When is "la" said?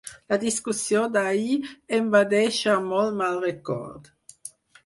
0.31-0.37